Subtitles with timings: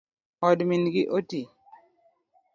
[0.47, 1.47] Od min gi otii